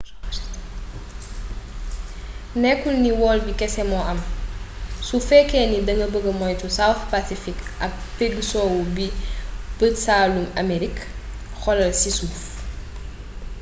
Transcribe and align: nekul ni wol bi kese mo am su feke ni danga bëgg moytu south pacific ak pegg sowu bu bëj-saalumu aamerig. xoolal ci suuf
nekul 2.63 2.95
ni 3.03 3.11
wol 3.21 3.39
bi 3.47 3.53
kese 3.59 3.83
mo 3.91 3.99
am 4.11 4.19
su 5.07 5.17
feke 5.27 5.59
ni 5.71 5.77
danga 5.87 6.07
bëgg 6.13 6.27
moytu 6.39 6.67
south 6.77 7.01
pacific 7.11 7.57
ak 7.85 7.93
pegg 8.17 8.33
sowu 8.51 8.79
bu 8.95 9.07
bëj-saalumu 9.77 10.43
aamerig. 10.59 10.95
xoolal 11.61 11.93
ci 12.01 12.09
suuf 12.17 12.39